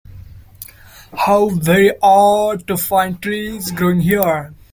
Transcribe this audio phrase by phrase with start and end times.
[1.15, 4.51] How very odd to find trees growing here!